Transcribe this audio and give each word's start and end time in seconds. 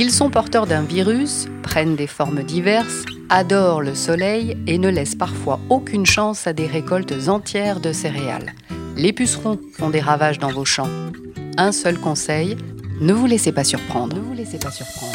Ils 0.00 0.12
sont 0.12 0.30
porteurs 0.30 0.68
d'un 0.68 0.82
virus, 0.82 1.48
prennent 1.64 1.96
des 1.96 2.06
formes 2.06 2.44
diverses, 2.44 3.04
adorent 3.30 3.82
le 3.82 3.96
soleil 3.96 4.56
et 4.68 4.78
ne 4.78 4.88
laissent 4.88 5.16
parfois 5.16 5.58
aucune 5.70 6.06
chance 6.06 6.46
à 6.46 6.52
des 6.52 6.68
récoltes 6.68 7.26
entières 7.26 7.80
de 7.80 7.92
céréales. 7.92 8.54
Les 8.96 9.12
pucerons 9.12 9.58
font 9.72 9.90
des 9.90 9.98
ravages 9.98 10.38
dans 10.38 10.52
vos 10.52 10.64
champs. 10.64 10.88
Un 11.56 11.72
seul 11.72 11.98
conseil, 11.98 12.56
ne 13.00 13.12
vous 13.12 13.26
laissez 13.26 13.50
pas 13.50 13.64
surprendre. 13.64 14.14
Ne 14.14 14.20
vous 14.20 14.34
laissez 14.34 14.58
pas 14.58 14.70
surprendre. 14.70 15.14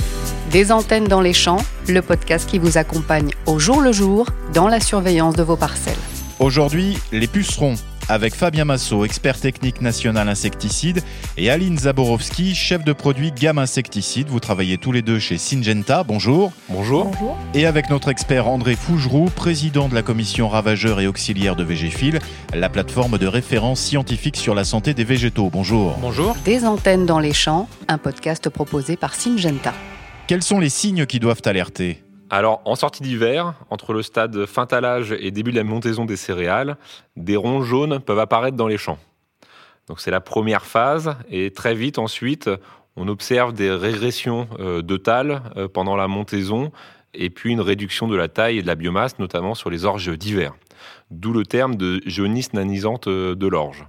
Des 0.51 0.69
antennes 0.73 1.07
dans 1.07 1.21
les 1.21 1.31
champs, 1.31 1.63
le 1.87 2.01
podcast 2.01 2.49
qui 2.49 2.59
vous 2.59 2.77
accompagne 2.77 3.29
au 3.45 3.59
jour 3.59 3.79
le 3.79 3.93
jour 3.93 4.27
dans 4.53 4.67
la 4.67 4.81
surveillance 4.81 5.37
de 5.37 5.43
vos 5.43 5.55
parcelles. 5.55 5.95
Aujourd'hui, 6.39 6.97
les 7.13 7.27
pucerons 7.27 7.75
avec 8.09 8.35
Fabien 8.35 8.65
Massot, 8.65 9.05
expert 9.05 9.39
technique 9.39 9.81
national 9.81 10.29
insecticide, 10.29 11.01
et 11.37 11.49
Aline 11.49 11.77
Zaborowski, 11.77 12.55
chef 12.55 12.83
de 12.83 12.93
produit 12.93 13.31
gamme 13.31 13.57
insecticide. 13.57 14.27
Vous 14.29 14.39
travaillez 14.39 14.77
tous 14.77 14.91
les 14.91 15.01
deux 15.01 15.19
chez 15.19 15.37
Syngenta. 15.37 16.03
Bonjour. 16.03 16.51
Bonjour. 16.69 17.11
Et 17.53 17.65
avec 17.65 17.89
notre 17.89 18.09
expert 18.09 18.47
André 18.47 18.75
Fougeroux, 18.75 19.29
président 19.29 19.87
de 19.87 19.95
la 19.95 20.01
commission 20.01 20.49
ravageurs 20.49 20.99
et 20.99 21.07
auxiliaires 21.07 21.55
de 21.55 21.63
Végéfil, 21.63 22.19
la 22.53 22.69
plateforme 22.69 23.17
de 23.17 23.27
référence 23.27 23.79
scientifique 23.79 24.37
sur 24.37 24.55
la 24.55 24.63
santé 24.63 24.93
des 24.93 25.03
végétaux. 25.03 25.49
Bonjour. 25.51 25.97
Bonjour. 26.01 26.35
Des 26.45 26.65
antennes 26.65 27.05
dans 27.05 27.19
les 27.19 27.33
champs, 27.33 27.67
un 27.87 27.97
podcast 27.97 28.49
proposé 28.49 28.97
par 28.97 29.15
Syngenta. 29.15 29.73
Quels 30.27 30.43
sont 30.43 30.59
les 30.59 30.69
signes 30.69 31.05
qui 31.05 31.19
doivent 31.19 31.41
alerter? 31.45 32.02
Alors, 32.35 32.63
en 32.65 32.73
sortie 32.73 33.03
d'hiver, 33.03 33.53
entre 33.69 33.93
le 33.93 34.01
stade 34.01 34.47
fin 34.47 34.65
talage 34.65 35.11
et 35.11 35.29
début 35.29 35.51
de 35.51 35.55
la 35.55 35.63
montaison 35.63 36.03
des 36.03 36.15
céréales, 36.15 36.77
des 37.15 37.35
ronds 37.35 37.61
jaunes 37.61 37.99
peuvent 37.99 38.17
apparaître 38.17 38.57
dans 38.57 38.65
les 38.65 38.79
champs. 38.79 38.97
Donc, 39.87 39.99
c'est 39.99 40.09
la 40.09 40.19
première 40.19 40.65
phase, 40.65 41.15
et 41.29 41.51
très 41.51 41.75
vite 41.75 41.99
ensuite, 41.99 42.49
on 42.95 43.07
observe 43.07 43.53
des 43.53 43.69
régressions 43.69 44.47
euh, 44.59 44.81
de 44.81 44.97
talle 44.97 45.43
euh, 45.57 45.67
pendant 45.67 45.95
la 45.95 46.07
montaison, 46.07 46.71
et 47.13 47.29
puis 47.29 47.51
une 47.51 47.61
réduction 47.61 48.07
de 48.07 48.15
la 48.15 48.29
taille 48.29 48.57
et 48.57 48.61
de 48.63 48.67
la 48.67 48.73
biomasse, 48.73 49.19
notamment 49.19 49.53
sur 49.53 49.69
les 49.69 49.85
orges 49.85 50.09
d'hiver. 50.17 50.55
D'où 51.11 51.33
le 51.33 51.45
terme 51.45 51.75
de 51.75 52.01
jaunisse 52.07 52.53
nanisante 52.53 53.05
euh, 53.05 53.35
de 53.35 53.45
l'orge. 53.45 53.85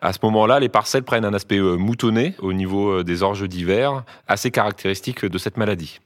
À 0.00 0.12
ce 0.12 0.20
moment-là, 0.22 0.60
les 0.60 0.68
parcelles 0.68 1.02
prennent 1.02 1.24
un 1.24 1.34
aspect 1.34 1.58
moutonné 1.58 2.36
au 2.38 2.52
niveau 2.52 3.02
des 3.02 3.24
orges 3.24 3.48
d'hiver, 3.48 4.04
assez 4.28 4.52
caractéristique 4.52 5.24
de 5.24 5.38
cette 5.38 5.56
maladie. 5.56 5.98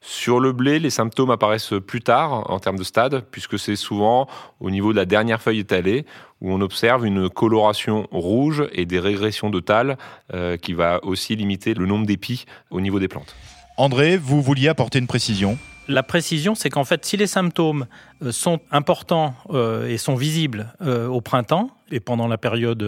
Sur 0.00 0.40
le 0.40 0.52
blé, 0.52 0.78
les 0.78 0.90
symptômes 0.90 1.30
apparaissent 1.30 1.74
plus 1.86 2.00
tard 2.00 2.50
en 2.50 2.58
termes 2.58 2.78
de 2.78 2.84
stade, 2.84 3.24
puisque 3.30 3.58
c'est 3.58 3.76
souvent 3.76 4.26
au 4.60 4.70
niveau 4.70 4.92
de 4.92 4.96
la 4.96 5.04
dernière 5.04 5.40
feuille 5.40 5.60
étalée 5.60 6.04
où 6.40 6.52
on 6.52 6.60
observe 6.60 7.06
une 7.06 7.30
coloration 7.30 8.08
rouge 8.10 8.64
et 8.72 8.84
des 8.84 8.98
régressions 8.98 9.48
de 9.48 9.60
talle 9.60 9.96
euh, 10.34 10.56
qui 10.56 10.74
va 10.74 10.98
aussi 11.04 11.36
limiter 11.36 11.72
le 11.74 11.86
nombre 11.86 12.04
d'épis 12.04 12.46
au 12.70 12.80
niveau 12.80 12.98
des 12.98 13.08
plantes. 13.08 13.34
André, 13.76 14.16
vous 14.16 14.42
vouliez 14.42 14.68
apporter 14.68 14.98
une 14.98 15.06
précision? 15.06 15.56
La 15.88 16.02
précision, 16.02 16.54
c'est 16.54 16.68
qu'en 16.68 16.84
fait, 16.84 17.04
si 17.04 17.16
les 17.16 17.26
symptômes 17.26 17.86
euh, 18.22 18.32
sont 18.32 18.60
importants 18.72 19.34
euh, 19.50 19.88
et 19.88 19.98
sont 19.98 20.16
visibles 20.16 20.74
au 20.80 21.20
printemps 21.20 21.70
et 21.90 22.00
pendant 22.00 22.26
la 22.26 22.38
période 22.38 22.84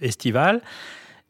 estivale, 0.00 0.62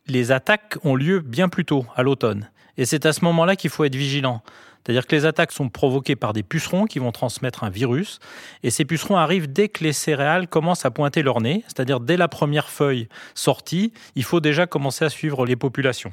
les 0.07 0.33
attaques 0.33 0.77
ont 0.85 0.95
lieu 0.95 1.21
bien 1.21 1.49
plus 1.49 1.65
tôt, 1.65 1.85
à 1.97 2.03
l'automne. 2.03 2.51
Et 2.77 2.85
c'est 2.85 3.07
à 3.07 3.13
ce 3.13 3.25
moment-là 3.25 3.57
qu'il 3.57 3.71
faut 3.71 3.85
être 3.85 3.97
vigilant. 3.97 4.43
C'est-à-dire 4.85 5.07
que 5.07 5.15
les 5.15 5.27
attaques 5.27 5.53
sont 5.53 5.69
provoquées 5.69 6.17
par 6.17 6.33
des 6.33 6.43
pucerons 6.43 6.87
qui 6.87 6.99
vont 6.99 7.13
transmettre 7.13 7.65
un 7.65 7.71
virus. 7.71 8.19
Et 8.63 8.71
ces 8.71 8.85
pucerons 8.85 9.17
arrivent 9.17 9.53
dès 9.53 9.69
que 9.69 9.85
les 9.85 9.93
céréales 9.93 10.49
commencent 10.49 10.85
à 10.85 10.91
pointer 10.91 11.23
leur 11.23 11.41
nez, 11.41 11.65
c'est-à-dire 11.67 12.01
dès 12.01 12.17
la 12.17 12.29
première 12.29 12.71
feuille 12.71 13.09
sortie, 13.35 13.93
il 14.17 14.25
faut 14.25 14.41
déjà 14.41 14.67
commencer 14.67 15.05
à 15.05 15.11
suivre 15.11 15.45
les 15.45 15.57
populations. 15.57 16.13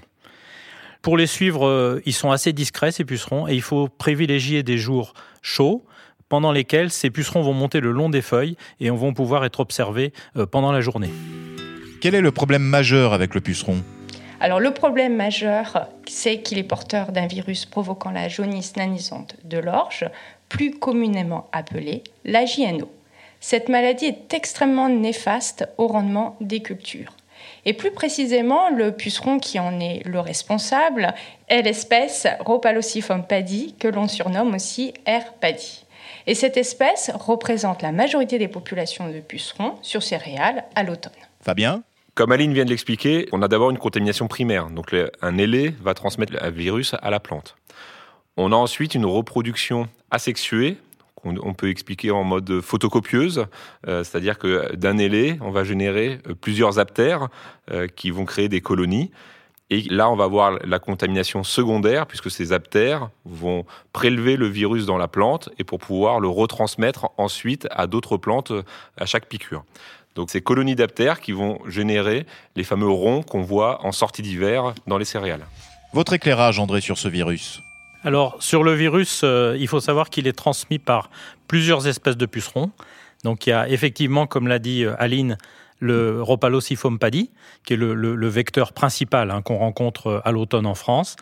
Pour 1.01 1.17
les 1.17 1.27
suivre, 1.27 1.67
euh, 1.67 2.01
ils 2.05 2.13
sont 2.13 2.31
assez 2.31 2.53
discrets, 2.53 2.91
ces 2.91 3.05
pucerons, 3.05 3.47
et 3.47 3.53
il 3.53 3.61
faut 3.61 3.87
privilégier 3.87 4.63
des 4.63 4.77
jours 4.77 5.13
chauds 5.41 5.85
pendant 6.27 6.51
lesquels 6.51 6.91
ces 6.91 7.09
pucerons 7.09 7.41
vont 7.41 7.53
monter 7.53 7.79
le 7.79 7.91
long 7.91 8.09
des 8.09 8.21
feuilles 8.21 8.57
et 8.79 8.89
vont 8.89 9.13
pouvoir 9.13 9.45
être 9.45 9.59
observés 9.59 10.11
euh, 10.35 10.45
pendant 10.45 10.71
la 10.71 10.81
journée. 10.81 11.11
Quel 12.01 12.15
est 12.15 12.21
le 12.21 12.31
problème 12.31 12.63
majeur 12.63 13.13
avec 13.13 13.33
le 13.33 13.41
puceron? 13.41 13.81
Alors 14.39 14.59
le 14.59 14.71
problème 14.71 15.15
majeur, 15.15 15.87
c'est 16.07 16.41
qu'il 16.41 16.57
est 16.57 16.63
porteur 16.63 17.11
d'un 17.11 17.27
virus 17.27 17.65
provoquant 17.65 18.11
la 18.11 18.29
jaunisse 18.29 18.75
nanisante 18.75 19.35
de 19.43 19.57
l'orge, 19.57 20.09
plus 20.49 20.71
communément 20.71 21.47
appelée 21.51 22.03
la 22.23 22.45
JNO. 22.45 22.89
Cette 23.39 23.69
maladie 23.69 24.05
est 24.05 24.33
extrêmement 24.33 24.89
néfaste 24.89 25.67
au 25.77 25.87
rendement 25.87 26.35
des 26.41 26.61
cultures. 26.61 27.13
Et 27.65 27.73
plus 27.73 27.91
précisément, 27.91 28.69
le 28.69 28.91
puceron 28.91 29.39
qui 29.39 29.59
en 29.59 29.79
est 29.79 30.01
le 30.05 30.19
responsable 30.19 31.13
est 31.49 31.61
l'espèce 31.61 32.27
Rhopalocifum 32.39 33.23
paddy, 33.23 33.75
que 33.79 33.87
l'on 33.87 34.07
surnomme 34.07 34.55
aussi 34.55 34.93
R. 35.07 35.33
paddy. 35.39 35.85
Et 36.25 36.35
cette 36.35 36.57
espèce 36.57 37.11
représente 37.13 37.81
la 37.81 37.91
majorité 37.91 38.37
des 38.37 38.47
populations 38.47 39.09
de 39.09 39.19
pucerons 39.19 39.75
sur 39.81 40.03
céréales 40.03 40.63
à 40.75 40.83
l'automne. 40.83 41.11
Fabien? 41.41 41.83
Comme 42.17 42.31
Aline 42.31 42.51
vient 42.51 42.65
de 42.65 42.71
l'expliquer, 42.71 43.29
on 43.31 43.43
a 43.43 43.47
d'abord 43.47 43.69
une 43.69 43.77
contamination 43.77 44.27
primaire. 44.27 44.71
Donc 44.71 44.95
un 45.21 45.37
ailé 45.37 45.75
va 45.83 45.93
transmettre 45.93 46.33
le 46.33 46.49
virus 46.49 46.95
à 46.99 47.11
la 47.11 47.19
plante. 47.19 47.55
On 48.37 48.51
a 48.51 48.55
ensuite 48.55 48.95
une 48.95 49.05
reproduction 49.05 49.87
asexuée, 50.09 50.77
qu'on 51.13 51.53
peut 51.53 51.69
expliquer 51.69 52.09
en 52.09 52.23
mode 52.23 52.61
photocopieuse, 52.61 53.45
euh, 53.87 54.03
c'est-à-dire 54.03 54.39
que 54.39 54.75
d'un 54.75 54.97
ailé, 54.97 55.37
on 55.41 55.51
va 55.51 55.63
générer 55.63 56.19
euh, 56.27 56.33
plusieurs 56.33 56.79
aptères 56.79 57.27
euh, 57.69 57.87
qui 57.87 58.09
vont 58.09 58.25
créer 58.25 58.49
des 58.49 58.61
colonies. 58.61 59.11
Et 59.69 59.81
là, 59.81 60.09
on 60.09 60.15
va 60.15 60.25
voir 60.25 60.57
la 60.63 60.79
contamination 60.79 61.43
secondaire, 61.43 62.07
puisque 62.07 62.31
ces 62.31 62.51
aptères 62.53 63.09
vont 63.25 63.65
prélever 63.93 64.37
le 64.37 64.47
virus 64.47 64.85
dans 64.85 64.97
la 64.97 65.09
plante 65.09 65.49
et 65.59 65.63
pour 65.63 65.77
pouvoir 65.77 66.19
le 66.19 66.29
retransmettre 66.29 67.09
ensuite 67.17 67.67
à 67.69 67.85
d'autres 67.85 68.17
plantes 68.17 68.53
à 68.95 69.05
chaque 69.05 69.27
piqûre. 69.27 69.65
Donc 70.17 70.31
ces 70.31 70.41
colonies 70.41 70.75
d'aptères 70.75 71.21
qui 71.21 71.31
vont 71.31 71.59
générer 71.67 72.25
les 72.55 72.63
fameux 72.63 72.89
ronds 72.89 73.21
qu'on 73.21 73.43
voit 73.43 73.85
en 73.85 73.91
sortie 73.91 74.23
d'hiver 74.23 74.73
dans 74.87 74.97
les 74.97 75.05
céréales. 75.05 75.45
Votre 75.93 76.13
éclairage, 76.13 76.59
André, 76.59 76.81
sur 76.81 76.97
ce 76.97 77.07
virus 77.07 77.61
Alors, 78.03 78.35
sur 78.41 78.63
le 78.63 78.73
virus, 78.73 79.21
euh, 79.23 79.55
il 79.59 79.67
faut 79.67 79.79
savoir 79.79 80.09
qu'il 80.09 80.27
est 80.27 80.33
transmis 80.33 80.79
par 80.79 81.11
plusieurs 81.47 81.87
espèces 81.87 82.17
de 82.17 82.25
pucerons. 82.25 82.71
Donc, 83.23 83.45
il 83.45 83.51
y 83.51 83.53
a 83.53 83.69
effectivement, 83.69 84.25
comme 84.25 84.47
l'a 84.47 84.57
dit 84.57 84.83
euh, 84.83 84.95
Aline, 84.97 85.37
le 85.79 86.23
Rhopalocifum 86.23 86.97
paddy, 86.97 87.29
qui 87.63 87.73
est 87.73 87.77
le, 87.77 88.27
vecteur 88.27 88.73
principal 88.73 89.29
hein, 89.29 89.43
qu'on 89.43 89.57
rencontre 89.57 90.07
euh, 90.07 90.19
à 90.25 90.31
l'automne 90.31 90.65
en 90.65 90.75
France. 90.75 91.15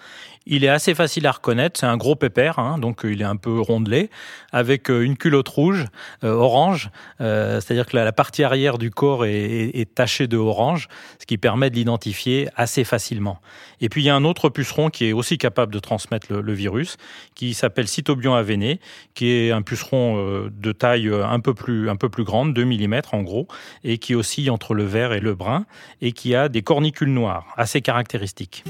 Il 0.47 0.63
est 0.63 0.69
assez 0.69 0.93
facile 0.93 1.25
à 1.25 1.31
reconnaître, 1.31 1.79
c'est 1.79 1.87
un 1.87 1.97
gros 1.97 2.15
pépère, 2.15 2.59
hein, 2.59 2.77
donc 2.77 3.01
il 3.03 3.21
est 3.21 3.25
un 3.25 3.35
peu 3.35 3.59
rondelé, 3.59 4.11
avec 4.51 4.91
euh, 4.91 5.01
une 5.01 5.17
culotte 5.17 5.49
rouge, 5.49 5.85
euh, 6.23 6.33
orange, 6.33 6.91
c'est-à-dire 7.19 7.87
que 7.87 7.97
la, 7.97 8.11
partie 8.11 8.43
arrière 8.43 8.77
du 8.77 8.91
corps 8.91 9.25
est, 9.25 9.93
tachée 9.95 10.27
de 10.27 10.37
orange, 10.37 10.87
ce 11.19 11.25
qui 11.25 11.37
permet 11.37 11.69
de 11.69 11.75
l'identifier 11.75 12.47
assez 12.55 12.83
facilement. 12.83 13.39
Et 13.81 13.89
puis 13.89 14.03
il 14.03 14.05
y 14.05 14.09
a 14.09 14.15
un 14.15 14.23
autre 14.23 14.49
puceron 14.49 14.89
qui 14.89 15.05
est 15.05 15.13
aussi 15.13 15.37
capable 15.37 15.73
de 15.73 15.79
transmettre 15.79 16.31
le, 16.31 16.53
virus, 16.53 16.97
qui 17.33 17.53
s'appelle 17.53 17.87
Cytobion 17.87 18.35
avéné, 18.35 18.79
qui 19.15 19.31
est 19.31 19.51
un 19.51 19.61
puceron 19.61 20.49
de 20.51 20.71
taille 20.71 21.09
un 21.11 21.39
peu 21.39 21.53
plus, 21.53 21.89
un 21.89 21.95
peu 21.95 22.09
plus 22.09 22.23
grande, 22.23 22.53
2 22.53 22.65
mm 22.65 23.01
en 23.11 23.23
gros, 23.23 23.47
et 23.83 23.97
qui 23.97 24.15
aussi 24.15 24.49
entre 24.49 24.73
le 24.73 24.83
vert 24.83 25.13
et 25.13 25.19
le 25.19 25.33
brun 25.33 25.65
et 26.01 26.11
qui 26.11 26.35
a 26.35 26.49
des 26.49 26.61
cornicules 26.61 27.11
noires 27.11 27.47
assez 27.57 27.81
caractéristiques. 27.81 28.63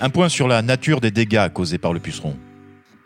Un 0.00 0.10
point 0.10 0.28
sur 0.28 0.46
la 0.46 0.62
nature 0.62 1.00
des 1.00 1.10
dégâts 1.10 1.48
causés 1.52 1.78
par 1.78 1.92
le 1.92 1.98
puceron. 1.98 2.36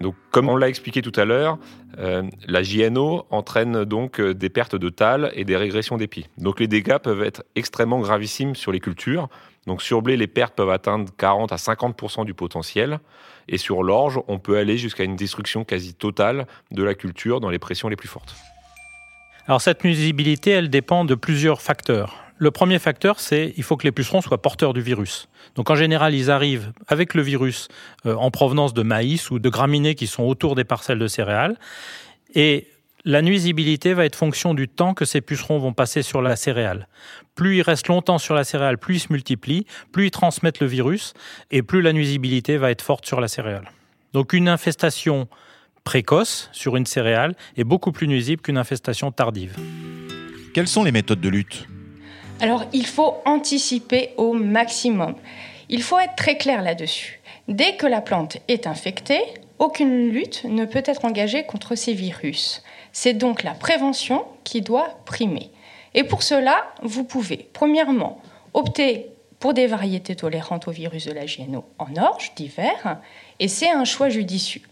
Donc, 0.02 0.14
comme 0.30 0.50
on 0.50 0.56
l'a 0.56 0.68
expliqué 0.68 1.00
tout 1.00 1.12
à 1.18 1.24
l'heure, 1.24 1.58
euh, 1.98 2.22
la 2.46 2.62
JNO 2.62 3.24
entraîne 3.30 3.84
donc 3.84 4.20
euh, 4.20 4.34
des 4.34 4.50
pertes 4.50 4.76
de 4.76 4.90
talle 4.90 5.32
et 5.34 5.44
des 5.44 5.56
régressions 5.56 5.96
d'épis. 5.96 6.26
Donc, 6.36 6.60
les 6.60 6.66
dégâts 6.66 6.98
peuvent 6.98 7.22
être 7.22 7.44
extrêmement 7.54 8.00
gravissimes 8.00 8.54
sur 8.54 8.72
les 8.72 8.80
cultures. 8.80 9.30
Donc, 9.66 9.80
sur 9.80 10.02
blé, 10.02 10.18
les 10.18 10.26
pertes 10.26 10.54
peuvent 10.54 10.70
atteindre 10.70 11.10
40 11.16 11.52
à 11.52 11.56
50% 11.56 12.26
du 12.26 12.34
potentiel. 12.34 13.00
Et 13.48 13.56
sur 13.56 13.82
l'orge, 13.82 14.20
on 14.28 14.38
peut 14.38 14.58
aller 14.58 14.76
jusqu'à 14.76 15.04
une 15.04 15.16
destruction 15.16 15.64
quasi 15.64 15.94
totale 15.94 16.46
de 16.72 16.82
la 16.82 16.94
culture 16.94 17.40
dans 17.40 17.48
les 17.48 17.58
pressions 17.58 17.88
les 17.88 17.96
plus 17.96 18.08
fortes. 18.08 18.36
Alors 19.46 19.62
cette 19.62 19.82
nuisibilité, 19.82 20.50
elle 20.50 20.68
dépend 20.68 21.04
de 21.04 21.14
plusieurs 21.14 21.62
facteurs. 21.62 22.21
Le 22.42 22.50
premier 22.50 22.80
facteur, 22.80 23.20
c'est 23.20 23.54
il 23.56 23.62
faut 23.62 23.76
que 23.76 23.86
les 23.86 23.92
pucerons 23.92 24.20
soient 24.20 24.42
porteurs 24.42 24.72
du 24.72 24.80
virus. 24.80 25.28
Donc 25.54 25.70
en 25.70 25.76
général, 25.76 26.12
ils 26.12 26.28
arrivent 26.28 26.72
avec 26.88 27.14
le 27.14 27.22
virus 27.22 27.68
euh, 28.04 28.16
en 28.16 28.32
provenance 28.32 28.74
de 28.74 28.82
maïs 28.82 29.30
ou 29.30 29.38
de 29.38 29.48
graminées 29.48 29.94
qui 29.94 30.08
sont 30.08 30.24
autour 30.24 30.56
des 30.56 30.64
parcelles 30.64 30.98
de 30.98 31.06
céréales. 31.06 31.56
Et 32.34 32.66
la 33.04 33.22
nuisibilité 33.22 33.94
va 33.94 34.04
être 34.06 34.16
fonction 34.16 34.54
du 34.54 34.66
temps 34.66 34.92
que 34.92 35.04
ces 35.04 35.20
pucerons 35.20 35.60
vont 35.60 35.72
passer 35.72 36.02
sur 36.02 36.20
la 36.20 36.34
céréale. 36.34 36.88
Plus 37.36 37.58
ils 37.58 37.62
restent 37.62 37.86
longtemps 37.86 38.18
sur 38.18 38.34
la 38.34 38.42
céréale, 38.42 38.76
plus 38.76 38.96
ils 38.96 39.00
se 39.06 39.12
multiplient, 39.12 39.64
plus 39.92 40.06
ils 40.06 40.10
transmettent 40.10 40.58
le 40.58 40.66
virus, 40.66 41.14
et 41.52 41.62
plus 41.62 41.80
la 41.80 41.92
nuisibilité 41.92 42.56
va 42.56 42.72
être 42.72 42.82
forte 42.82 43.06
sur 43.06 43.20
la 43.20 43.28
céréale. 43.28 43.70
Donc 44.14 44.32
une 44.32 44.48
infestation 44.48 45.28
précoce 45.84 46.50
sur 46.50 46.74
une 46.74 46.86
céréale 46.86 47.36
est 47.56 47.62
beaucoup 47.62 47.92
plus 47.92 48.08
nuisible 48.08 48.42
qu'une 48.42 48.58
infestation 48.58 49.12
tardive. 49.12 49.54
Quelles 50.54 50.66
sont 50.66 50.82
les 50.82 50.90
méthodes 50.90 51.20
de 51.20 51.28
lutte? 51.28 51.68
Alors, 52.42 52.64
il 52.72 52.86
faut 52.86 53.14
anticiper 53.24 54.14
au 54.16 54.32
maximum. 54.32 55.14
Il 55.68 55.80
faut 55.80 56.00
être 56.00 56.16
très 56.16 56.36
clair 56.36 56.60
là-dessus. 56.60 57.20
Dès 57.46 57.76
que 57.76 57.86
la 57.86 58.00
plante 58.00 58.38
est 58.48 58.66
infectée, 58.66 59.22
aucune 59.60 60.08
lutte 60.08 60.42
ne 60.42 60.64
peut 60.64 60.82
être 60.84 61.04
engagée 61.04 61.44
contre 61.44 61.76
ces 61.76 61.92
virus. 61.92 62.64
C'est 62.90 63.14
donc 63.14 63.44
la 63.44 63.52
prévention 63.52 64.24
qui 64.42 64.60
doit 64.60 64.98
primer. 65.04 65.52
Et 65.94 66.02
pour 66.02 66.24
cela, 66.24 66.66
vous 66.82 67.04
pouvez, 67.04 67.48
premièrement, 67.52 68.20
opter 68.54 69.10
pour 69.38 69.54
des 69.54 69.68
variétés 69.68 70.16
tolérantes 70.16 70.66
au 70.66 70.72
virus 70.72 71.06
de 71.06 71.12
la 71.12 71.26
GNO 71.26 71.64
en 71.78 71.96
orge 71.96 72.32
d'hiver, 72.34 72.98
et 73.38 73.46
c'est 73.46 73.70
un 73.70 73.84
choix 73.84 74.08
judicieux. 74.08 74.62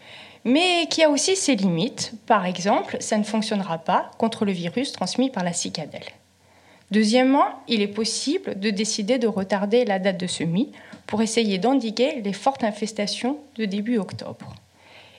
Mais 0.45 0.89
qui 0.91 1.05
a 1.05 1.11
aussi 1.11 1.37
ses 1.37 1.55
limites. 1.55 2.15
Par 2.27 2.47
exemple, 2.47 2.97
ça 2.99 3.17
ne 3.17 3.23
fonctionnera 3.23 3.79
pas 3.79 4.11
contre 4.19 4.45
le 4.45 4.51
virus 4.51 4.91
transmis 4.91 5.31
par 5.31 5.45
la 5.45 5.53
cicadelle. 5.53 6.03
Deuxièmement, 6.91 7.47
il 7.69 7.83
est 7.83 7.89
possible 7.89 8.59
de 8.59 8.71
décider 8.71 9.19
de 9.19 9.29
retarder 9.29 9.85
la 9.85 9.99
date 9.99 10.19
de 10.19 10.27
semis 10.27 10.73
pour 11.07 11.23
essayer 11.23 11.59
d'endiguer 11.59 12.21
les 12.25 12.33
fortes 12.33 12.65
infestations 12.65 13.39
de 13.57 13.65
début 13.65 13.99
octobre. 13.99 14.55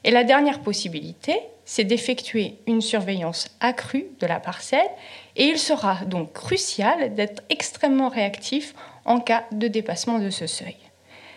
Et 0.03 0.12
la 0.12 0.23
dernière 0.23 0.59
possibilité, 0.59 1.39
c'est 1.63 1.83
d'effectuer 1.83 2.56
une 2.68 2.81
surveillance 2.81 3.50
accrue 3.59 4.07
de 4.19 4.25
la 4.25 4.39
parcelle 4.39 4.89
et 5.35 5.45
il 5.45 5.59
sera 5.59 6.03
donc 6.06 6.33
crucial 6.33 7.13
d'être 7.13 7.44
extrêmement 7.50 8.09
réactif 8.09 8.74
en 9.06 9.19
cas 9.19 9.45
de 9.51 9.67
dépassement 9.67 10.19
de 10.19 10.29
ce 10.29 10.47
seuil. 10.47 10.75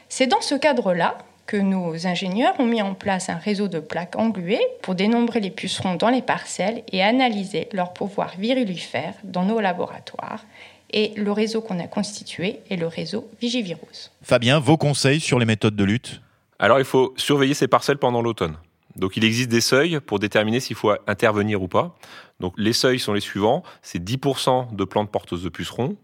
C'est 0.08 0.26
dans 0.26 0.40
ce 0.40 0.54
cadre-là 0.54 1.18
que 1.46 1.56
nos 1.56 2.06
ingénieurs 2.06 2.58
ont 2.58 2.66
mis 2.66 2.82
en 2.82 2.94
place 2.94 3.28
un 3.28 3.36
réseau 3.36 3.68
de 3.68 3.80
plaques 3.80 4.16
engluées 4.16 4.66
pour 4.82 4.94
dénombrer 4.94 5.40
les 5.40 5.50
pucerons 5.50 5.96
dans 5.96 6.08
les 6.08 6.22
parcelles 6.22 6.82
et 6.92 7.02
analyser 7.02 7.68
leur 7.72 7.92
pouvoir 7.92 8.34
virulifère 8.38 9.14
dans 9.24 9.44
nos 9.44 9.60
laboratoires. 9.60 10.44
Et 10.90 11.12
le 11.16 11.32
réseau 11.32 11.60
qu'on 11.60 11.80
a 11.80 11.86
constitué 11.86 12.60
est 12.70 12.76
le 12.76 12.86
réseau 12.86 13.28
Vigivirus. 13.40 14.12
Fabien, 14.22 14.60
vos 14.60 14.76
conseils 14.76 15.20
sur 15.20 15.38
les 15.38 15.46
méthodes 15.46 15.76
de 15.76 15.84
lutte? 15.84 16.22
Alors 16.58 16.78
il 16.78 16.84
faut 16.84 17.12
surveiller 17.16 17.54
ces 17.54 17.68
parcelles 17.68 17.98
pendant 17.98 18.22
l'automne. 18.22 18.56
Donc 18.96 19.16
il 19.16 19.24
existe 19.24 19.50
des 19.50 19.60
seuils 19.60 19.98
pour 20.00 20.20
déterminer 20.20 20.60
s'il 20.60 20.76
faut 20.76 20.92
intervenir 21.06 21.62
ou 21.62 21.68
pas. 21.68 21.96
Donc 22.38 22.54
les 22.56 22.72
seuils 22.72 23.00
sont 23.00 23.12
les 23.12 23.20
suivants, 23.20 23.64
c'est 23.82 24.02
10% 24.02 24.74
de 24.74 24.84
plantes 24.84 25.10
porteuses 25.10 25.42
de 25.42 25.48
pucerons 25.48 25.96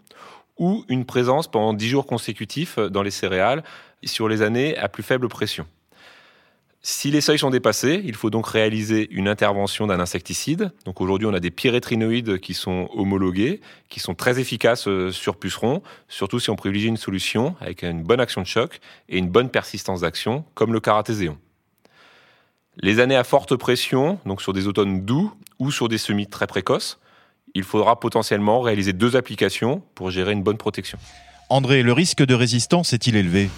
ou 0.58 0.84
une 0.88 1.06
présence 1.06 1.48
pendant 1.48 1.72
10 1.72 1.88
jours 1.88 2.06
consécutifs 2.06 2.78
dans 2.78 3.02
les 3.02 3.10
céréales 3.10 3.62
sur 4.08 4.28
les 4.28 4.42
années 4.42 4.76
à 4.76 4.88
plus 4.88 5.02
faible 5.02 5.28
pression. 5.28 5.66
Si 6.82 7.10
les 7.10 7.20
seuils 7.20 7.38
sont 7.38 7.50
dépassés, 7.50 8.00
il 8.06 8.14
faut 8.14 8.30
donc 8.30 8.46
réaliser 8.46 9.06
une 9.10 9.28
intervention 9.28 9.86
d'un 9.86 10.00
insecticide. 10.00 10.72
Donc 10.86 11.02
aujourd'hui, 11.02 11.26
on 11.26 11.34
a 11.34 11.40
des 11.40 11.50
pyrétrinoïdes 11.50 12.38
qui 12.38 12.54
sont 12.54 12.88
homologués, 12.94 13.60
qui 13.90 14.00
sont 14.00 14.14
très 14.14 14.40
efficaces 14.40 14.88
euh, 14.88 15.12
sur 15.12 15.36
pucerons, 15.36 15.82
surtout 16.08 16.40
si 16.40 16.48
on 16.48 16.56
privilégie 16.56 16.88
une 16.88 16.96
solution 16.96 17.54
avec 17.60 17.82
une 17.82 18.02
bonne 18.02 18.20
action 18.20 18.40
de 18.40 18.46
choc 18.46 18.80
et 19.10 19.18
une 19.18 19.28
bonne 19.28 19.50
persistance 19.50 20.00
d'action, 20.00 20.44
comme 20.54 20.72
le 20.72 20.80
caratéséon. 20.80 21.36
Les 22.78 22.98
années 22.98 23.16
à 23.16 23.24
forte 23.24 23.56
pression, 23.56 24.18
donc 24.24 24.40
sur 24.40 24.54
des 24.54 24.66
automnes 24.66 25.04
doux 25.04 25.30
ou 25.58 25.70
sur 25.70 25.88
des 25.88 25.98
semis 25.98 26.28
très 26.28 26.46
précoces, 26.46 26.98
il 27.54 27.64
faudra 27.64 28.00
potentiellement 28.00 28.62
réaliser 28.62 28.94
deux 28.94 29.16
applications 29.16 29.82
pour 29.94 30.10
gérer 30.10 30.32
une 30.32 30.42
bonne 30.42 30.56
protection. 30.56 30.98
André, 31.50 31.82
le 31.82 31.92
risque 31.92 32.24
de 32.24 32.32
résistance 32.34 32.94
est-il 32.94 33.16
élevé? 33.16 33.50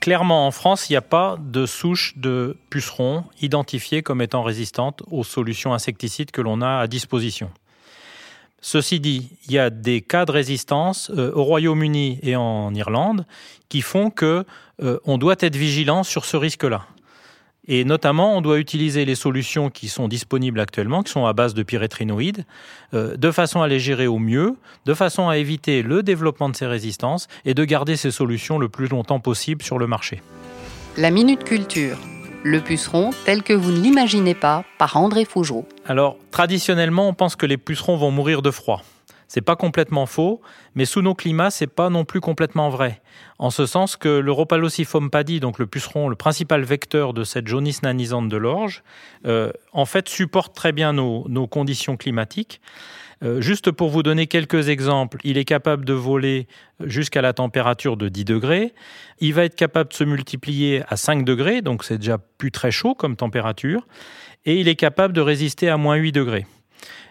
Clairement, 0.00 0.46
en 0.46 0.50
France, 0.50 0.88
il 0.88 0.94
n'y 0.94 0.96
a 0.96 1.02
pas 1.02 1.36
de 1.38 1.66
souche 1.66 2.14
de 2.16 2.56
pucerons 2.70 3.24
identifiée 3.42 4.02
comme 4.02 4.22
étant 4.22 4.42
résistante 4.42 5.02
aux 5.10 5.24
solutions 5.24 5.74
insecticides 5.74 6.30
que 6.30 6.40
l'on 6.40 6.62
a 6.62 6.78
à 6.78 6.86
disposition. 6.86 7.50
Ceci 8.62 8.98
dit, 8.98 9.30
il 9.46 9.52
y 9.52 9.58
a 9.58 9.68
des 9.68 10.00
cas 10.00 10.24
de 10.24 10.32
résistance 10.32 11.10
euh, 11.10 11.32
au 11.34 11.44
Royaume-Uni 11.44 12.18
et 12.22 12.36
en 12.36 12.74
Irlande 12.74 13.26
qui 13.68 13.82
font 13.82 14.10
que 14.10 14.44
euh, 14.82 14.98
on 15.04 15.18
doit 15.18 15.36
être 15.40 15.56
vigilant 15.56 16.02
sur 16.02 16.24
ce 16.24 16.36
risque-là. 16.36 16.86
Et 17.68 17.84
notamment, 17.84 18.36
on 18.36 18.40
doit 18.40 18.58
utiliser 18.58 19.04
les 19.04 19.14
solutions 19.14 19.70
qui 19.70 19.88
sont 19.88 20.08
disponibles 20.08 20.60
actuellement, 20.60 21.02
qui 21.02 21.12
sont 21.12 21.26
à 21.26 21.32
base 21.32 21.54
de 21.54 21.62
pyrétrinoïdes, 21.62 22.44
euh, 22.94 23.16
de 23.16 23.30
façon 23.30 23.62
à 23.62 23.68
les 23.68 23.78
gérer 23.78 24.06
au 24.06 24.18
mieux, 24.18 24.56
de 24.86 24.94
façon 24.94 25.28
à 25.28 25.36
éviter 25.36 25.82
le 25.82 26.02
développement 26.02 26.48
de 26.48 26.56
ces 26.56 26.66
résistances 26.66 27.28
et 27.44 27.54
de 27.54 27.64
garder 27.64 27.96
ces 27.96 28.10
solutions 28.10 28.58
le 28.58 28.68
plus 28.68 28.88
longtemps 28.88 29.20
possible 29.20 29.62
sur 29.62 29.78
le 29.78 29.86
marché. 29.86 30.22
La 30.96 31.10
Minute 31.10 31.44
Culture. 31.44 31.98
Le 32.42 32.60
puceron 32.60 33.10
tel 33.26 33.42
que 33.42 33.52
vous 33.52 33.70
ne 33.70 33.80
l'imaginez 33.80 34.34
pas 34.34 34.64
par 34.78 34.96
André 34.96 35.26
Fougereau. 35.26 35.68
Alors, 35.86 36.16
traditionnellement, 36.30 37.06
on 37.06 37.12
pense 37.12 37.36
que 37.36 37.44
les 37.44 37.58
pucerons 37.58 37.96
vont 37.96 38.10
mourir 38.10 38.40
de 38.40 38.50
froid. 38.50 38.82
C'est 39.30 39.42
pas 39.42 39.54
complètement 39.54 40.06
faux, 40.06 40.40
mais 40.74 40.84
sous 40.84 41.02
nos 41.02 41.14
climats, 41.14 41.52
c'est 41.52 41.68
pas 41.68 41.88
non 41.88 42.04
plus 42.04 42.20
complètement 42.20 42.68
vrai. 42.68 43.00
En 43.38 43.50
ce 43.50 43.64
sens 43.64 43.96
que 43.96 44.08
le 44.08 44.32
Rhopalocifum 44.32 45.08
padi, 45.08 45.38
donc 45.38 45.60
le 45.60 45.68
puceron, 45.68 46.08
le 46.08 46.16
principal 46.16 46.64
vecteur 46.64 47.14
de 47.14 47.22
cette 47.22 47.46
jaunisse 47.46 47.84
nanisante 47.84 48.28
de 48.28 48.36
l'orge, 48.36 48.82
euh, 49.26 49.52
en 49.72 49.84
fait 49.84 50.08
supporte 50.08 50.52
très 50.56 50.72
bien 50.72 50.92
nos, 50.92 51.46
conditions 51.46 51.96
climatiques. 51.96 52.60
Euh, 53.22 53.40
juste 53.40 53.70
pour 53.70 53.90
vous 53.90 54.02
donner 54.02 54.26
quelques 54.26 54.68
exemples, 54.68 55.18
il 55.22 55.38
est 55.38 55.44
capable 55.44 55.84
de 55.84 55.92
voler 55.92 56.48
jusqu'à 56.80 57.22
la 57.22 57.32
température 57.32 57.96
de 57.96 58.08
10 58.08 58.24
degrés. 58.24 58.74
Il 59.20 59.32
va 59.34 59.44
être 59.44 59.54
capable 59.54 59.90
de 59.90 59.94
se 59.94 60.02
multiplier 60.02 60.82
à 60.88 60.96
5 60.96 61.24
degrés, 61.24 61.62
donc 61.62 61.84
c'est 61.84 61.98
déjà 61.98 62.18
plus 62.18 62.50
très 62.50 62.72
chaud 62.72 62.96
comme 62.96 63.14
température. 63.14 63.86
Et 64.44 64.56
il 64.56 64.66
est 64.66 64.74
capable 64.74 65.14
de 65.14 65.20
résister 65.20 65.68
à 65.68 65.76
moins 65.76 65.94
8 65.94 66.10
degrés. 66.10 66.46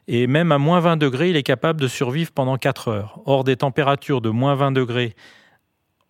Et 0.07 0.27
même 0.27 0.51
à 0.51 0.57
moins 0.57 0.79
20 0.79 0.97
degrés, 0.97 1.29
il 1.29 1.35
est 1.35 1.43
capable 1.43 1.79
de 1.79 1.87
survivre 1.87 2.31
pendant 2.31 2.57
4 2.57 2.87
heures. 2.87 3.21
Or, 3.25 3.43
des 3.43 3.57
températures 3.57 4.21
de 4.21 4.29
moins 4.29 4.55
20 4.55 4.71
degrés 4.71 5.15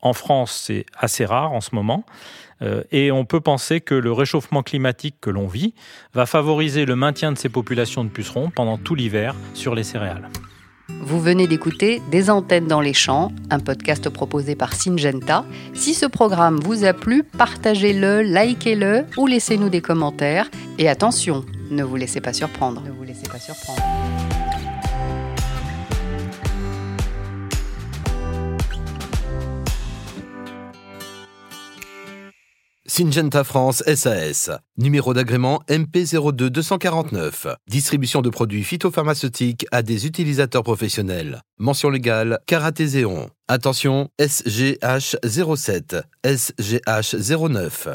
en 0.02 0.14
France, 0.14 0.64
c'est 0.66 0.86
assez 0.98 1.26
rare 1.26 1.52
en 1.52 1.62
ce 1.62 1.76
moment. 1.76 2.06
Euh, 2.62 2.84
et 2.92 3.12
on 3.12 3.26
peut 3.26 3.42
penser 3.42 3.82
que 3.82 3.96
le 3.96 4.12
réchauffement 4.12 4.64
climatique 4.64 5.16
que 5.22 5.30
l'on 5.30 5.48
vit 5.48 5.74
va 6.14 6.26
favoriser 6.26 6.86
le 6.86 6.96
maintien 6.96 7.32
de 7.32 7.38
ces 7.38 7.50
populations 7.50 8.04
de 8.04 8.10
pucerons 8.10 8.50
pendant 8.50 8.78
tout 8.78 8.96
l'hiver 8.96 9.36
sur 9.54 9.76
les 9.76 9.84
céréales. 9.84 10.30
Vous 11.02 11.20
venez 11.20 11.48
d'écouter 11.48 12.02
Des 12.12 12.30
antennes 12.30 12.68
dans 12.68 12.82
les 12.82 12.94
champs, 12.94 13.32
un 13.52 13.60
podcast 13.60 14.10
proposé 14.10 14.56
par 14.56 14.74
Syngenta. 14.74 15.46
Si 15.74 15.94
ce 15.94 16.06
programme 16.06 16.60
vous 16.60 16.84
a 16.84 16.94
plu, 16.94 17.24
partagez-le, 17.24 18.22
likez-le 18.22 19.06
ou 19.18 19.28
laissez-nous 19.28 19.70
des 19.70 19.82
commentaires. 19.82 20.50
Et 20.78 20.90
attention, 20.90 21.46
ne 21.70 21.84
vous 21.84 21.96
laissez 21.96 22.22
pas 22.22 22.34
surprendre. 22.34 22.84
Laissez 23.10 23.28
pas 23.28 23.40
surprendre. 23.40 23.82
Syngenta 32.86 33.44
France 33.44 33.82
SAS. 33.96 34.52
Numéro 34.78 35.16
d'agrément 35.16 35.64
MP02 35.70 36.50
249. 36.50 37.48
Distribution 37.68 38.22
de 38.22 38.30
produits 38.30 38.64
phytopharmaceutiques 38.64 39.66
à 39.72 39.82
des 39.82 40.06
utilisateurs 40.06 40.62
professionnels. 40.62 41.42
Mention 41.58 41.90
légale 41.90 42.38
Karatéséon. 42.46 43.32
Attention 43.48 44.10
SGH 44.20 45.18
07, 45.24 45.96
SGH 46.24 47.16
09. 47.18 47.88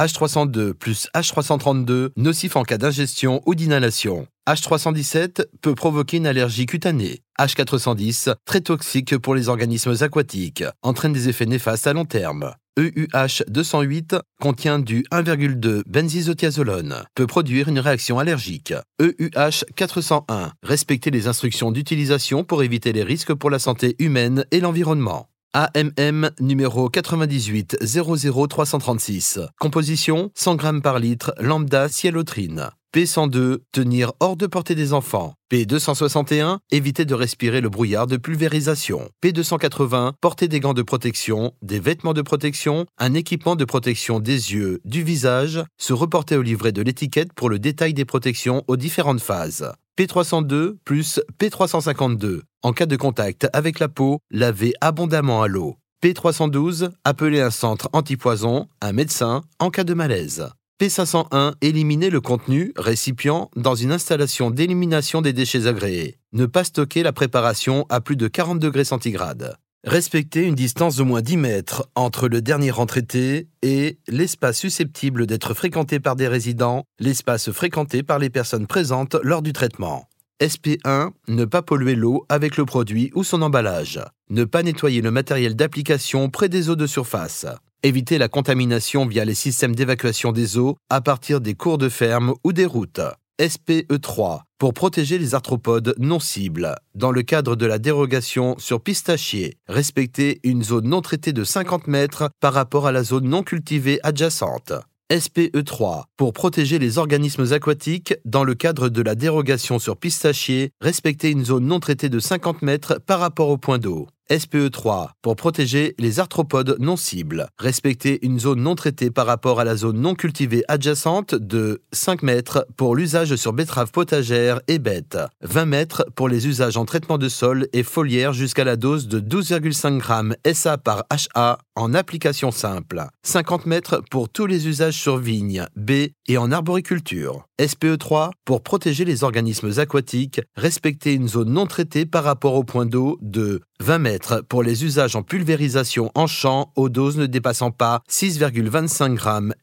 H302 0.00 0.72
plus 0.72 1.08
H332 1.14 2.10
nocif 2.16 2.56
en 2.56 2.62
cas 2.62 2.78
d'ingestion 2.78 3.42
ou 3.44 3.54
d'inhalation. 3.54 4.26
H317 4.50 5.44
peut 5.62 5.76
provoquer 5.76 6.16
une 6.16 6.26
allergie 6.26 6.66
cutanée. 6.66 7.20
H410 7.38 8.34
très 8.44 8.60
toxique 8.60 9.16
pour 9.16 9.36
les 9.36 9.48
organismes 9.48 9.94
aquatiques, 10.00 10.64
entraîne 10.82 11.12
des 11.12 11.28
effets 11.28 11.46
néfastes 11.46 11.86
à 11.86 11.92
long 11.92 12.04
terme. 12.04 12.52
EUH 12.76 13.44
208 13.46 14.16
contient 14.40 14.80
du 14.80 15.04
1,2 15.12 15.82
benzisothiazolone, 15.86 17.04
peut 17.14 17.28
produire 17.28 17.68
une 17.68 17.78
réaction 17.78 18.18
allergique. 18.18 18.74
EUH 19.00 19.64
401 19.76 20.52
respecter 20.64 21.12
les 21.12 21.28
instructions 21.28 21.70
d'utilisation 21.70 22.42
pour 22.42 22.64
éviter 22.64 22.92
les 22.92 23.04
risques 23.04 23.34
pour 23.34 23.50
la 23.50 23.60
santé 23.60 23.94
humaine 24.00 24.44
et 24.50 24.58
l'environnement. 24.58 25.28
AMM 25.52 26.30
numéro 26.40 26.88
98 26.88 27.78
00336. 27.84 29.40
Composition 29.60 30.30
100 30.34 30.60
g 30.60 30.80
par 30.82 30.98
litre 30.98 31.34
lambda 31.38 31.88
cialotrine. 31.88 32.70
P102 32.92 33.58
tenir 33.70 34.12
hors 34.18 34.36
de 34.36 34.48
portée 34.48 34.74
des 34.74 34.92
enfants. 34.92 35.34
P261 35.52 36.58
éviter 36.72 37.04
de 37.04 37.14
respirer 37.14 37.60
le 37.60 37.68
brouillard 37.68 38.08
de 38.08 38.16
pulvérisation. 38.16 39.08
P280 39.22 40.14
porter 40.20 40.48
des 40.48 40.58
gants 40.58 40.74
de 40.74 40.82
protection, 40.82 41.52
des 41.62 41.78
vêtements 41.78 42.14
de 42.14 42.22
protection, 42.22 42.86
un 42.98 43.14
équipement 43.14 43.54
de 43.54 43.64
protection 43.64 44.18
des 44.18 44.52
yeux, 44.54 44.80
du 44.84 45.04
visage, 45.04 45.62
se 45.78 45.92
reporter 45.92 46.36
au 46.36 46.42
livret 46.42 46.72
de 46.72 46.82
l'étiquette 46.82 47.32
pour 47.32 47.48
le 47.48 47.60
détail 47.60 47.94
des 47.94 48.04
protections 48.04 48.64
aux 48.66 48.76
différentes 48.76 49.20
phases. 49.20 49.72
P302 49.96 50.74
plus 50.84 51.20
P352. 51.38 52.40
En 52.64 52.72
cas 52.72 52.86
de 52.86 52.96
contact 52.96 53.46
avec 53.52 53.78
la 53.78 53.88
peau, 53.88 54.18
lavez 54.32 54.72
abondamment 54.80 55.42
à 55.42 55.48
l'eau. 55.48 55.76
P312, 56.02 56.90
appelez 57.04 57.40
un 57.40 57.50
centre 57.50 57.88
antipoison, 57.92 58.66
un 58.80 58.92
médecin, 58.92 59.42
en 59.60 59.70
cas 59.70 59.84
de 59.84 59.94
malaise. 59.94 60.50
P501, 60.80 61.56
éliminer 61.60 62.08
le 62.08 62.22
contenu, 62.22 62.72
récipient, 62.74 63.50
dans 63.54 63.74
une 63.74 63.92
installation 63.92 64.50
d'élimination 64.50 65.20
des 65.20 65.34
déchets 65.34 65.66
agréés. 65.66 66.16
Ne 66.32 66.46
pas 66.46 66.64
stocker 66.64 67.02
la 67.02 67.12
préparation 67.12 67.84
à 67.90 68.00
plus 68.00 68.16
de 68.16 68.28
40 68.28 68.58
degrés 68.58 68.84
centigrades. 68.84 69.56
Respecter 69.84 70.42
une 70.42 70.54
distance 70.54 70.96
d'au 70.96 71.04
moins 71.04 71.20
10 71.20 71.36
mètres 71.36 71.90
entre 71.94 72.28
le 72.28 72.40
dernier 72.40 72.70
rang 72.70 72.86
traité 72.86 73.48
et 73.60 73.98
l'espace 74.08 74.56
susceptible 74.56 75.26
d'être 75.26 75.52
fréquenté 75.52 76.00
par 76.00 76.16
des 76.16 76.28
résidents, 76.28 76.84
l'espace 76.98 77.50
fréquenté 77.50 78.02
par 78.02 78.18
les 78.18 78.30
personnes 78.30 78.66
présentes 78.66 79.16
lors 79.22 79.42
du 79.42 79.52
traitement. 79.52 80.08
SP1. 80.40 81.10
Ne 81.28 81.44
pas 81.44 81.60
polluer 81.60 81.94
l'eau 81.94 82.24
avec 82.30 82.56
le 82.56 82.64
produit 82.64 83.10
ou 83.14 83.22
son 83.22 83.42
emballage. 83.42 84.00
Ne 84.30 84.44
pas 84.44 84.62
nettoyer 84.62 85.02
le 85.02 85.10
matériel 85.10 85.56
d'application 85.56 86.30
près 86.30 86.48
des 86.48 86.70
eaux 86.70 86.76
de 86.76 86.86
surface. 86.86 87.44
Éviter 87.82 88.18
la 88.18 88.28
contamination 88.28 89.06
via 89.06 89.24
les 89.24 89.34
systèmes 89.34 89.74
d'évacuation 89.74 90.32
des 90.32 90.58
eaux 90.58 90.76
à 90.90 91.00
partir 91.00 91.40
des 91.40 91.54
cours 91.54 91.78
de 91.78 91.88
ferme 91.88 92.34
ou 92.44 92.52
des 92.52 92.66
routes. 92.66 93.00
SPE3 93.40 94.42
pour 94.58 94.74
protéger 94.74 95.16
les 95.16 95.34
arthropodes 95.34 95.94
non 95.96 96.20
cibles. 96.20 96.74
Dans 96.94 97.10
le 97.10 97.22
cadre 97.22 97.56
de 97.56 97.64
la 97.64 97.78
dérogation 97.78 98.54
sur 98.58 98.82
pistachier, 98.82 99.56
respecter 99.66 100.40
une 100.44 100.62
zone 100.62 100.88
non 100.88 101.00
traitée 101.00 101.32
de 101.32 101.42
50 101.42 101.86
mètres 101.86 102.28
par 102.38 102.52
rapport 102.52 102.86
à 102.86 102.92
la 102.92 103.02
zone 103.02 103.30
non 103.30 103.42
cultivée 103.42 103.98
adjacente. 104.02 104.74
SPE3 105.10 106.02
pour 106.18 106.34
protéger 106.34 106.78
les 106.78 106.98
organismes 106.98 107.50
aquatiques 107.50 108.14
dans 108.26 108.44
le 108.44 108.54
cadre 108.54 108.90
de 108.90 109.00
la 109.00 109.14
dérogation 109.14 109.78
sur 109.78 109.96
pistachier, 109.96 110.70
respecter 110.82 111.30
une 111.30 111.46
zone 111.46 111.64
non 111.64 111.80
traitée 111.80 112.10
de 112.10 112.20
50 112.20 112.60
mètres 112.60 113.00
par 113.06 113.20
rapport 113.20 113.48
au 113.48 113.56
point 113.56 113.78
d'eau. 113.78 114.06
SPE3 114.30 115.08
pour 115.22 115.36
protéger 115.36 115.94
les 115.98 116.20
arthropodes 116.20 116.76
non 116.78 116.96
cibles. 116.96 117.48
Respecter 117.58 118.24
une 118.24 118.38
zone 118.38 118.62
non 118.62 118.74
traitée 118.74 119.10
par 119.10 119.26
rapport 119.26 119.60
à 119.60 119.64
la 119.64 119.76
zone 119.76 120.00
non 120.00 120.14
cultivée 120.14 120.62
adjacente 120.68 121.34
de 121.34 121.82
5 121.92 122.22
mètres 122.22 122.66
pour 122.76 122.94
l'usage 122.94 123.34
sur 123.36 123.52
betteraves 123.52 123.90
potagères 123.90 124.60
et 124.68 124.78
bêtes. 124.78 125.18
20 125.42 125.66
mètres 125.66 126.06
pour 126.14 126.28
les 126.28 126.46
usages 126.46 126.76
en 126.76 126.84
traitement 126.84 127.18
de 127.18 127.28
sol 127.28 127.66
et 127.72 127.82
foliaire 127.82 128.32
jusqu'à 128.32 128.64
la 128.64 128.76
dose 128.76 129.08
de 129.08 129.20
12,5 129.20 130.00
g 130.44 130.54
SA 130.54 130.78
par 130.78 131.04
HA 131.34 131.58
en 131.80 131.94
application 131.94 132.50
simple. 132.50 133.06
50 133.22 133.66
mètres 133.66 134.02
pour 134.10 134.28
tous 134.28 134.46
les 134.46 134.68
usages 134.68 134.98
sur 134.98 135.16
vignes, 135.16 135.66
baies 135.76 136.12
et 136.28 136.36
en 136.36 136.52
arboriculture. 136.52 137.46
SPE3 137.58 138.30
pour 138.44 138.62
protéger 138.62 139.04
les 139.04 139.24
organismes 139.24 139.78
aquatiques. 139.78 140.40
Respecter 140.56 141.14
une 141.14 141.28
zone 141.28 141.50
non 141.50 141.66
traitée 141.66 142.06
par 142.06 142.24
rapport 142.24 142.54
au 142.54 142.64
point 142.64 142.86
d'eau 142.86 143.18
de 143.22 143.62
20 143.80 143.98
mètres 143.98 144.44
pour 144.48 144.62
les 144.62 144.84
usages 144.84 145.16
en 145.16 145.22
pulvérisation 145.22 146.10
en 146.14 146.26
champ 146.26 146.72
aux 146.76 146.88
doses 146.88 147.16
ne 147.16 147.26
dépassant 147.26 147.70
pas 147.70 148.02
6,25 148.10 149.18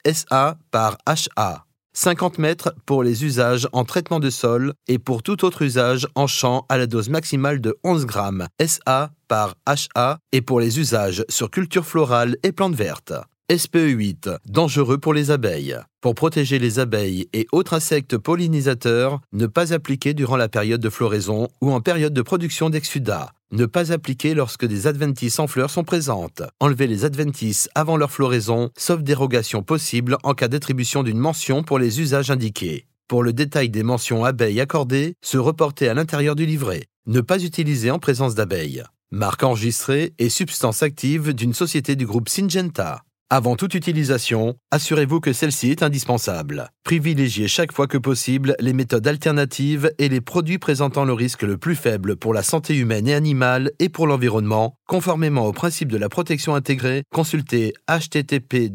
g 0.06 0.14
SA 0.14 0.58
par 0.72 0.98
HA. 1.06 1.67
50 2.00 2.38
mètres 2.38 2.76
pour 2.86 3.02
les 3.02 3.26
usages 3.26 3.68
en 3.72 3.84
traitement 3.84 4.20
de 4.20 4.30
sol 4.30 4.76
et 4.88 5.00
pour 5.00 5.24
tout 5.24 5.44
autre 5.44 5.64
usage 5.64 6.08
en 6.14 6.28
champ 6.28 6.68
à 6.70 6.78
la 6.78 6.86
dose 6.86 7.10
maximale 7.10 7.60
de 7.60 7.76
11 7.84 8.06
g 8.06 8.68
SA 8.68 9.10
par 9.28 9.56
HA 9.66 10.20
et 10.32 10.42
pour 10.42 10.60
les 10.60 10.80
usages 10.80 11.26
sur 11.28 11.50
culture 11.50 11.88
florale 11.88 12.38
et 12.44 12.52
plantes 12.52 12.76
vertes. 12.76 13.14
SPE8, 13.50 14.38
dangereux 14.46 15.00
pour 15.00 15.16
les 15.16 15.32
abeilles. 15.32 15.76
Pour 16.00 16.14
protéger 16.14 16.60
les 16.60 16.78
abeilles 16.78 17.30
et 17.34 17.48
autres 17.52 17.74
insectes 17.74 18.18
pollinisateurs, 18.18 19.20
ne 19.34 19.48
pas 19.48 19.74
appliquer 19.74 20.14
durant 20.14 20.38
la 20.38 20.50
période 20.50 20.82
de 20.82 20.92
floraison 20.92 21.48
ou 21.62 21.72
en 21.72 21.82
période 21.82 22.14
de 22.14 22.22
production 22.22 22.70
d'exsudat. 22.70 23.32
Ne 23.52 23.66
pas 23.66 23.94
appliquer 23.94 24.34
lorsque 24.34 24.66
des 24.66 24.88
adventices 24.88 25.40
en 25.40 25.48
fleurs 25.48 25.70
sont 25.70 25.86
présentes. 25.86 26.42
Enlever 26.60 26.86
les 26.86 27.06
adventices 27.06 27.70
avant 27.76 27.96
leur 27.96 28.12
floraison, 28.12 28.72
sauf 28.78 29.02
dérogation 29.02 29.64
possible 29.64 30.18
en 30.24 30.34
cas 30.34 30.50
d'attribution 30.50 31.02
d'une 31.02 31.18
mention 31.18 31.64
pour 31.64 31.80
les 31.80 32.02
usages 32.02 32.30
indiqués. 32.30 32.88
Pour 33.08 33.24
le 33.24 33.32
détail 33.32 33.70
des 33.70 33.84
mentions 33.84 34.26
abeilles 34.26 34.60
accordées, 34.60 35.14
se 35.22 35.38
reporter 35.38 35.88
à 35.88 35.94
l'intérieur 35.94 36.36
du 36.36 36.46
livret. 36.46 36.88
Ne 37.06 37.22
pas 37.22 37.42
utiliser 37.42 37.90
en 37.90 38.00
présence 38.00 38.36
d'abeilles. 38.36 38.84
Marque 39.12 39.44
enregistrée 39.44 40.14
et 40.20 40.28
substance 40.28 40.84
active 40.84 41.34
d'une 41.34 41.54
société 41.54 41.96
du 41.96 42.06
groupe 42.06 42.28
Syngenta. 42.28 43.04
Avant 43.30 43.58
toute 43.58 43.74
utilisation, 43.74 44.56
assurez-vous 44.72 45.20
que 45.20 45.34
celle-ci 45.34 45.70
est 45.70 45.84
indispensable. 45.84 46.70
Privilégiez 46.86 47.50
chaque 47.50 47.74
fois 47.74 47.86
que 47.86 47.98
possible 47.98 48.56
les 48.62 48.72
méthodes 48.72 49.06
alternatives 49.06 49.92
et 49.98 50.08
les 50.08 50.22
produits 50.22 50.60
présentant 50.60 51.04
le 51.04 51.12
risque 51.12 51.44
le 51.44 51.58
plus 51.58 51.76
faible 51.76 52.16
pour 52.16 52.34
la 52.34 52.42
santé 52.42 52.78
humaine 52.78 53.06
et 53.06 53.14
animale 53.14 53.72
et 53.80 53.90
pour 53.90 54.08
l'environnement, 54.08 54.76
conformément 54.88 55.46
au 55.46 55.52
principe 55.52 55.92
de 55.92 55.98
la 55.98 56.08
protection 56.08 56.56
intégrée. 56.56 57.04
Consultez 57.14 57.74
http 57.90 58.72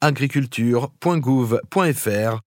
agriculture.gouv.fr 0.00 2.40